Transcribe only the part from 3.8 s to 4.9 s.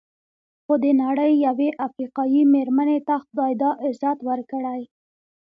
عزت ورکړی.